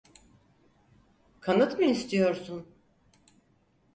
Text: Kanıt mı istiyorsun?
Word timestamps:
Kanıt 1.39 1.79
mı 1.79 1.85
istiyorsun? 1.85 2.65